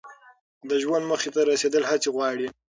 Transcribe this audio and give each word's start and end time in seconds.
د 0.69 0.71
ژوند 0.83 1.03
موخې 1.09 1.29
ته 1.35 1.41
رسیدل 1.51 1.83
هڅې 1.89 2.09
غواړي. 2.15 2.47